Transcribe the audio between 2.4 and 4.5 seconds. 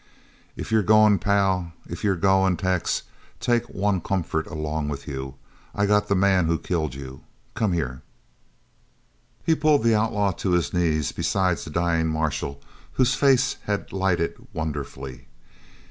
Tex, take one comfort